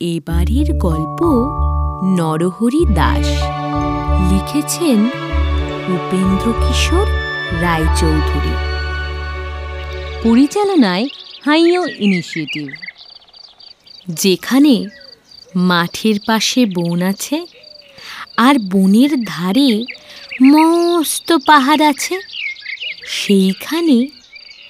[0.00, 1.22] এবারের গল্প
[2.04, 3.26] নরহরি দাস।
[4.32, 5.04] লিখেছেন
[5.88, 7.06] উপেন্দ্র কিশোর
[7.62, 8.54] রায়চৌধুরী।
[10.22, 11.08] পরিচালনায়
[11.44, 12.66] হাইও ইনিশিয়েটিভ।
[14.08, 14.84] যেখানে
[15.56, 17.46] মাঠের পাশে বন আছে
[18.36, 19.84] আর বনের ধারে
[20.42, 22.14] মস্ত পাহাড় আছে।
[23.06, 24.08] সেইখানে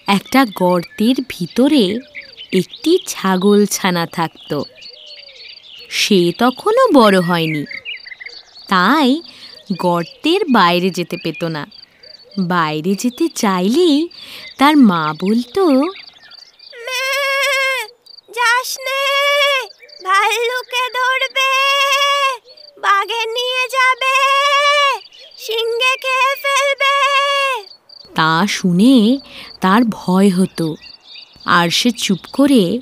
[0.07, 1.99] একটা গর্তের ভিতরে
[2.53, 4.63] একটি ছাগল ছানা থাকত।
[5.91, 7.65] সে তখনও বড় হয়নি।
[8.69, 9.23] তাই
[9.79, 11.67] গর্তের বাইরে যেতে পেত না।
[12.39, 14.09] বাইরে যেতে চাইলেই
[14.59, 15.63] তার মা বলতো
[18.37, 19.03] যাস নে
[20.05, 21.51] ভাল্লুকে ধরবে
[22.81, 24.17] বাঘে নিয়ে যাবে
[25.39, 26.95] সিংহে খেয়ে ফেলবে।
[28.15, 29.19] তা শুনে
[29.61, 30.77] তার ভয় হতো।
[31.45, 32.79] আর সে চুপ করে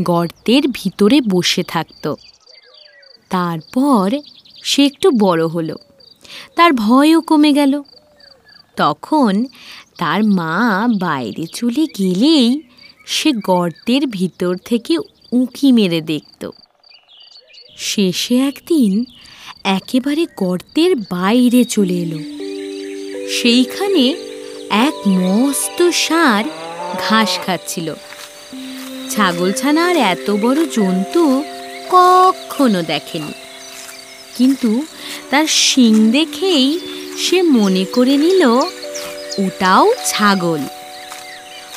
[0.00, 2.04] গর্তের ভিতরে বসে থাকত।
[3.32, 4.06] তারপর
[4.62, 5.76] সে একটু বড় হলো।
[6.56, 7.82] তার ভয়ও কমে গেল।
[8.76, 9.44] তখন
[9.98, 12.60] তার মা বাইরে চলে গেলেই
[13.06, 14.98] সে গর্তের ভিতর থেকে
[15.32, 16.50] উঁকি মেরে দেখত।
[17.78, 19.04] শেষে একদিন
[19.64, 22.18] একেবারে গর্তের বাইরে চলে এলো।
[23.28, 24.04] সেইখানে
[24.70, 26.48] এক মস্ত ষাঁড়
[27.08, 27.94] ঘাস খাচ্ছিল।
[29.10, 31.44] ছাগলছানার এত বড় জন্তু
[31.92, 33.32] কখনো দেখেনি।
[34.36, 34.84] কিন্তু
[35.30, 36.80] তার শিং দেখেই
[37.18, 38.42] সে মনে করে নিল
[39.38, 40.60] ওটাও ছাগল।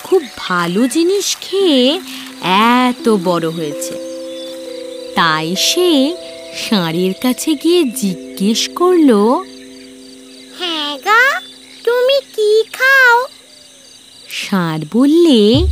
[0.03, 1.99] খুব ভালো জিনিস খেয়ে
[2.83, 3.93] এত বড় হয়েছে।
[5.15, 6.15] তাই সে
[6.65, 9.11] ষাঁড়ের কাছে গিয়ে জিজ্ঞেস করল
[10.59, 11.41] হ্যাঁ গা
[11.83, 13.27] তুমি কি খাও?
[14.29, 15.63] ষাঁড় বললে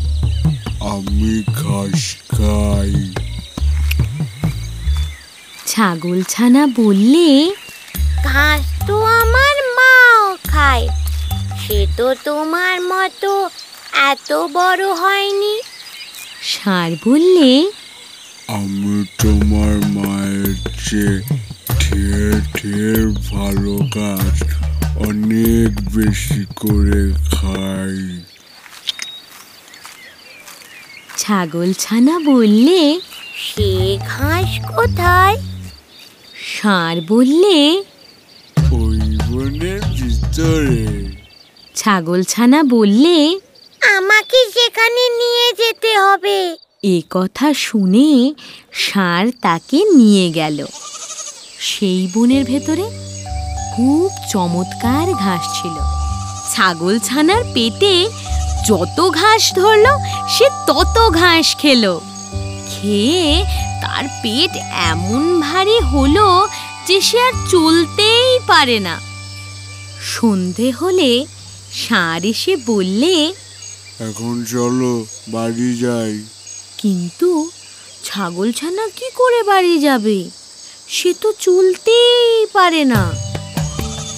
[0.80, 3.23] আমি ঘাস খাই।
[5.74, 7.28] ছাগল ছানা বললে
[8.24, 10.88] ঘাস তো আমার মাও খায়
[11.62, 13.50] সে তো তোমার মতো
[14.12, 15.56] এত বড় হয়নি।
[16.44, 17.52] ষাঁড় বললে
[18.50, 21.16] আমি তোমার মায়ের চেয়ে
[21.82, 24.38] ঢের ঢের ভালো গাছ
[24.98, 27.98] অনেক বেশি করে খাই।
[31.18, 33.00] ছাগল ছানা বললে
[33.46, 35.38] সে ঘাস কোথায়?
[36.48, 37.84] ষাঁড় বললে?
[38.72, 39.00] ওই
[39.30, 41.12] বনের ভিতরে।
[41.76, 43.40] ছাগল ছানা বললে?
[43.98, 48.34] আমাকে সেখানে নিয়ে যেতে হবে। এ কথা শুনে
[48.74, 50.66] ষাঁড় তাকে নিয়ে গেল।
[51.60, 52.84] সেই বনের ভেতরে
[53.76, 55.76] খুব চমৎকার ঘাস ছিল।
[56.52, 58.10] ছাগল ছানার পেটে
[58.68, 60.00] যত ঘাস ধরলো
[60.30, 62.02] সে তত ঘাস খেলো।
[62.70, 63.46] খেয়ে
[63.96, 64.52] তার পেট
[64.92, 66.48] এমন ভারী হলো
[66.88, 69.00] যে সে আর চলতেই পারে না।
[70.02, 71.26] সন্ধে হলে
[71.74, 73.34] ষাঁড় এসে বললে
[74.00, 76.24] এখন চলো বাড়ি যাই।
[76.78, 77.50] কিন্তু
[78.04, 80.30] ছাগলছানা কি করে বাড়ি যাবে?
[80.88, 83.12] সে তো চলতেই পারে না।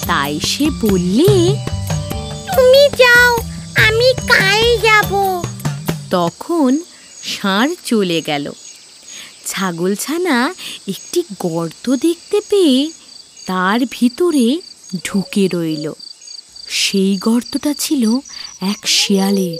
[0.06, 1.32] তাই সে বললে
[2.56, 3.32] তুমি যাও
[3.86, 5.42] আমি কাল যাব।
[6.10, 6.70] তখন
[7.24, 8.52] ষাঁড় চলে গেল।
[9.46, 10.54] ছাগলছানা
[10.88, 12.90] একটি গর্ত দেখতে পেয়ে
[13.46, 14.60] তার ভিতরে
[15.04, 15.92] ঢুকে রইল।
[16.68, 18.02] সেই গর্তটা ছিল
[18.60, 19.58] এক শিয়ালের।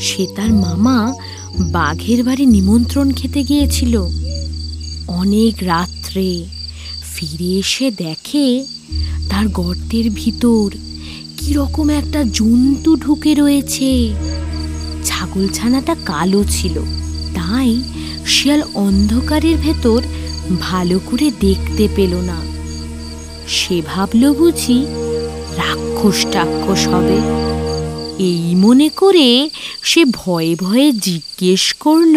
[0.00, 0.98] সে তার মামা
[1.72, 3.94] বাঘের বাড়ি নিমন্ত্রণ খেতে গিয়েছিল।
[5.08, 6.44] অনেক রাত্রে
[7.14, 8.46] ফিরে এসে দেখে
[9.30, 10.66] তার গর্তের ভিতর
[11.38, 13.90] কীরকম একটা জন্তু ঢুকে রয়েছে।
[15.04, 16.76] ছাগলছানাটা কালো ছিল,
[17.34, 17.70] তাই
[18.26, 20.02] শিয়াল অন্ধকারের ভেতর
[20.60, 22.40] ভালো করে দেখতে পেল না।
[23.48, 24.86] সে ভাবল বুঝি
[25.56, 27.18] রাক্ষস টাক্ষস হবে।
[28.18, 29.50] এই মনে করে
[29.82, 32.16] সে ভয়ে ভয়ে জিজ্ঞেস করল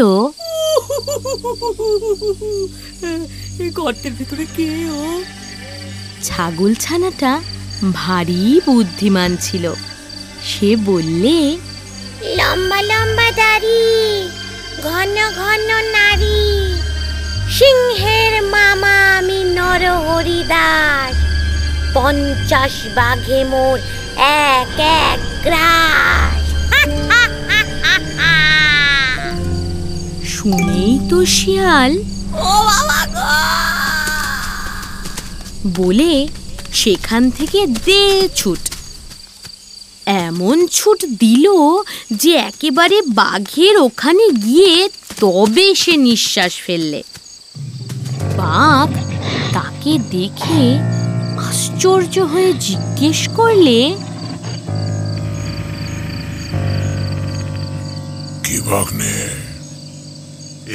[3.74, 5.22] গর্তের ভিতরে কে ও?
[6.24, 7.42] ছাগল ছানাটা
[7.94, 9.74] ভারী বুদ্ধিমান ছিল।
[10.44, 11.58] সে বললে
[12.38, 13.82] লম্বা লম্বা দাড়ি।
[14.84, 16.76] ঘন ঘন নারী।
[17.50, 21.16] সিংহের মামা আমি নরহরিদাস
[21.94, 23.80] পঞ্চাশ বাঘে মোর
[24.18, 26.44] এক এক গ্রাস।
[30.28, 31.98] শুনেই তো শিয়াল।
[32.34, 33.44] ও বাবা গো!
[35.76, 36.28] বলে
[36.74, 38.67] সেখান থেকে দে ছুট।
[40.28, 41.46] এমন ছুট দিল
[42.22, 44.74] যে একেবারে বাঘের ওখানে গিয়ে
[45.22, 47.02] তবে সে নিঃশ্বাস ফেললে।
[48.38, 48.90] বাঘ
[49.54, 50.66] তাকে দেখে
[51.48, 53.80] আশ্চর্য হয়ে জিজ্ঞেস করলে
[58.46, 59.16] কি ভাগ্নে?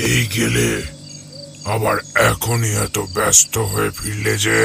[0.07, 0.69] এই গেলে
[1.75, 1.97] আবার
[2.31, 4.61] এখনই এত ব্যস্ত হয়ে ফিরলে যে?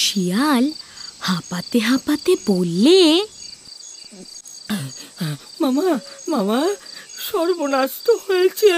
[0.00, 0.64] শিয়াল
[1.26, 2.98] হাঁপাতে হাঁপাতে বললে?
[5.62, 5.88] মামা
[6.32, 6.60] মামা
[7.28, 8.72] সর্বনাশ তো হয়েছে।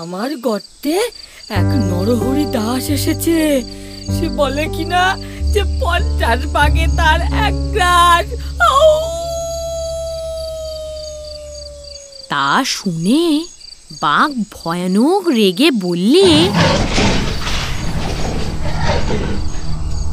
[0.00, 0.96] আমার গর্তে
[1.60, 3.38] এক নরহরি দাস এসেছে।
[4.14, 5.02] সে বলে কিনা
[5.52, 8.26] যে পঞ্চাশ বাগে তার এক গ্রাস।
[12.32, 13.22] তা শুনে
[14.04, 16.26] বাঘ ভয়ানক রেগে বললে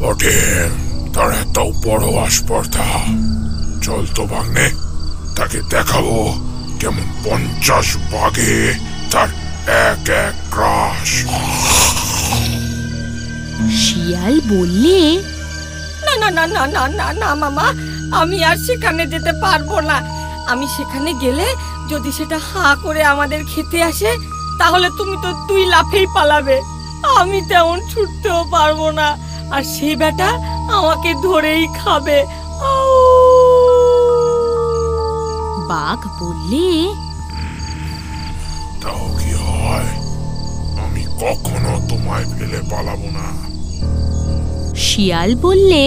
[0.02, 0.38] বটে
[1.18, 2.86] তার এত বড় আসপর্দা
[3.86, 4.68] চল তো ভাগ্নে
[5.38, 6.18] তাকে দেখাবো
[6.80, 8.56] কেমন পঞ্চাশ বাঘে
[9.12, 9.30] তার
[9.90, 11.10] এক এক গ্রাস
[13.84, 15.00] শিয়াল বললে,
[16.06, 17.68] না না না না না না না, মামা,
[18.20, 19.98] আমি আর সেখানে যেতে পারব না।
[20.52, 21.48] আমি সেখানে গেলে
[21.92, 24.12] যদি সেটা হাঁ করে আমাদের খেতে আসে,
[24.60, 26.58] তাহলে তুমি তো দুই লাফেই পালাবে।
[27.20, 29.08] আমি তেমন ছুটতেও পারব না।
[29.52, 30.30] আর সেই বেটা
[30.70, 32.18] আমাকে ধরেই খাবে!
[35.70, 36.68] বাঘ বললে
[38.84, 39.90] তাও কি হয়?
[40.78, 43.28] আমি কখনো তোমায় ফেলে পালাবো না।
[44.76, 45.84] শিয়াল বললে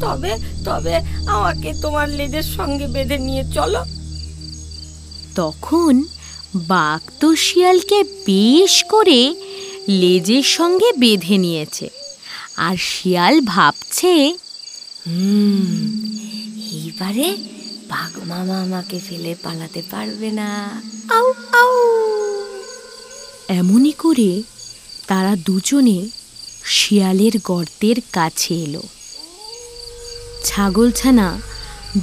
[0.00, 0.32] তবে
[0.64, 0.94] তবে
[1.26, 3.82] আমাকে তোমার লেজের সঙ্গে বেঁধে নিয়ে চলো।
[5.36, 6.02] তখন
[6.68, 9.34] বাঘ তো শিয়ালকে বেশ করে
[10.00, 11.86] লেজের সঙ্গে বেঁধে নিয়েছে।
[12.56, 14.34] আর শিয়াল ভাবছে
[16.72, 17.36] এইবারে
[17.88, 21.72] বাঘ মামা আমাকে ফেলে পালাতে পারবে না। আউ আউ।
[23.48, 24.42] এমনই করে
[25.08, 26.08] তারা দুজনে
[26.64, 28.82] শিয়ালের গর্তের কাছে এলো।
[30.44, 31.40] ছাগলছানা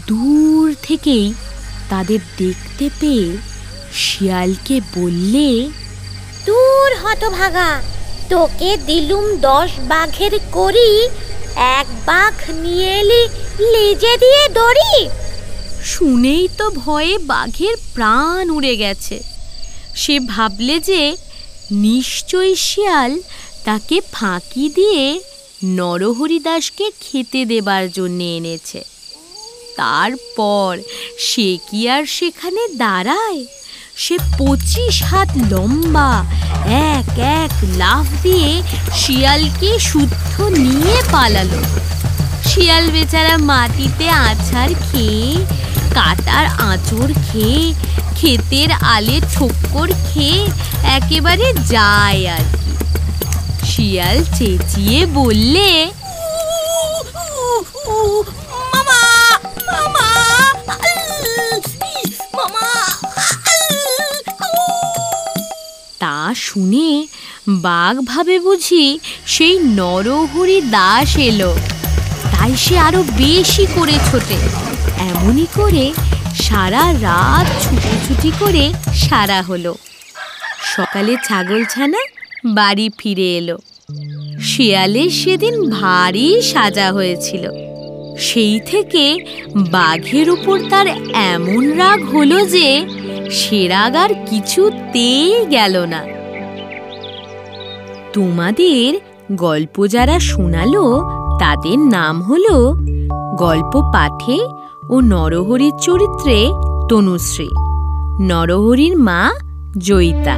[0.08, 1.34] দূর থেকেই
[1.90, 3.38] তাদের দেখতে পেয়ে
[3.94, 5.70] শিয়ালকে বললে,
[6.46, 7.82] দূর হতভাগা
[8.30, 11.04] তোকে দিলুম দশ বাঘের করি।
[11.56, 13.24] এক বাঘ নিয়ে এলি,
[13.60, 15.10] লেজে দিয়ে দড়ি।
[15.84, 19.24] শুনেই তো ভয়ে বাঘের প্রাণ উড়ে গেছে।
[19.96, 21.18] সে ভাবলে যে
[21.72, 23.22] নিশ্চয়ই শিয়াল
[23.64, 25.20] তাকে ফাঁকি দিয়ে
[25.64, 28.84] নরহরিদাসকে খেতে দেবার জন্য এনেছে।
[29.76, 30.78] তারপর
[31.18, 33.46] সে কি আর সেখানে দাঁড়ায়?
[34.04, 36.10] সে পঁচিশ হাত লম্বা।
[36.94, 37.10] এক
[37.42, 38.52] এক লাফ দিয়ে
[38.96, 40.34] শিয়ালকে শুদ্ধ
[40.66, 41.62] নিয়ে পালালো।
[42.50, 45.28] শিয়াল বেচারা মাটিতে আছাড় খেয়ে,
[45.94, 47.74] কাটার আঁচড় খেয়ে,
[48.16, 50.40] ক্ষেতের আলে ঠোক্কর খেয়ে
[50.98, 52.72] একেবারে যায় আর কি।
[53.72, 55.70] শিয়াল চেঁচিয়ে বললে
[66.40, 66.90] শুনে
[67.48, 68.88] বাঘ ভাবে বুঝি
[69.26, 71.52] সেই নরহরি দাস এলো।
[72.32, 74.38] তাই সে আরও বেশি করে ছোটে।
[75.10, 75.86] এমনই করে
[76.42, 78.66] সারা রাত ছুটোছুটি করে
[78.96, 79.74] সারা হলো।
[80.76, 82.02] সকালে ছাগলছানা
[82.46, 83.58] বাড়ি ফিরে এলো।
[84.42, 87.46] শিয়ালের সেদিন ভারী সাজা হয়েছিল।
[88.20, 89.06] সেই থেকে
[89.72, 90.88] বাঘের উপর তার
[91.34, 92.68] এমন রাগ হলো যে
[93.32, 96.02] সে রাগ আর কিছুতেই গেল না।
[98.14, 99.00] তোমাদের
[99.32, 102.76] গল্প যারা শোনালো, তাদের নাম হলো
[103.38, 104.38] গল্প পাঠে
[104.90, 106.38] ও নরহরির চরিত্রে
[106.90, 107.50] তনুশ্রী।
[108.22, 109.32] নরহরির মা
[109.78, 110.36] জয়িতা,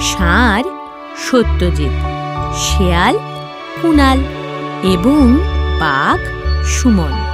[0.00, 0.64] সার
[1.30, 1.94] সত্যজিৎ,
[2.58, 3.18] শেয়াল
[3.82, 4.18] কুণাল
[4.82, 5.38] এবং
[5.80, 6.18] বাঘ
[6.66, 7.29] সুমন।